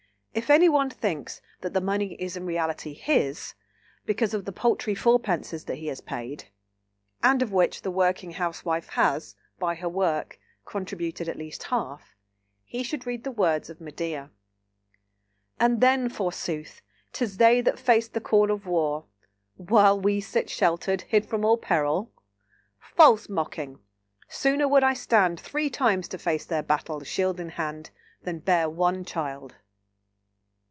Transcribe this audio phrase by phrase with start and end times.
[0.33, 3.53] If anyone thinks that the money is in reality his,
[4.05, 6.45] because of the paltry fourpences that he has paid
[7.21, 12.15] (and of which the working housewife has, by her work, contributed at least half),
[12.63, 14.29] he should read the words of Medea—
[15.59, 16.81] "And then, forsooth,
[17.11, 19.03] 'tis they that face the call Of war,
[19.57, 23.79] while we sit sheltered, hid from all Peril!—False mocking!
[24.29, 27.89] Sooner would I stand Three times to face their battles, shield in hand,
[28.23, 29.55] Than bear one child."